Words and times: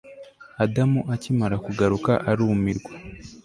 Adamu 0.63 0.99
akimara 1.13 1.55
kugaruka 1.65 2.11
arumirwa 2.29 2.91